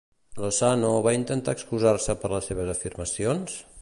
Lozano 0.43 0.89
va 1.07 1.13
intentar 1.17 1.55
excusar-se 1.57 2.17
per 2.25 2.33
les 2.33 2.51
seves 2.53 2.73
afirmacions? 2.77 3.61